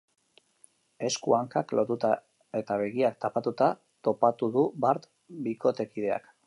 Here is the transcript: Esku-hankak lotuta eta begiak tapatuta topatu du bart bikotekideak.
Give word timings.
Esku-hankak 1.09 1.75
lotuta 1.79 2.11
eta 2.63 2.79
begiak 2.85 3.21
tapatuta 3.27 3.71
topatu 4.09 4.53
du 4.59 4.69
bart 4.87 5.11
bikotekideak. 5.49 6.31